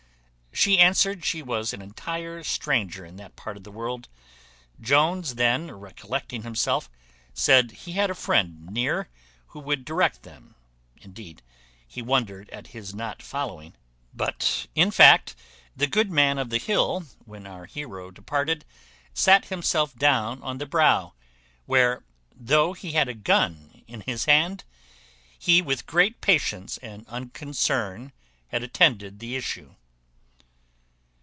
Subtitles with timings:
[0.53, 4.09] She answered she was an entire stranger in that part of the world.
[4.81, 6.89] Jones then recollecting himself,
[7.33, 9.09] said, he had a friend near
[9.47, 10.55] who would direct them;
[10.97, 11.41] indeed,
[11.87, 13.73] he wondered at his not following;
[14.13, 15.35] but, in fact,
[15.75, 18.65] the good Man of the Hill, when our heroe departed,
[19.13, 21.13] sat himself down on the brow,
[21.65, 22.03] where,
[22.35, 24.65] though he had a gun in his hand,
[25.39, 28.11] he with great patience and unconcern
[28.49, 29.75] had attended the issue.